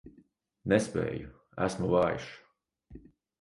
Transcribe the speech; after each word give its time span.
Nespēju, 0.71 1.29
esmu 1.67 1.91
vājš. 1.93 2.27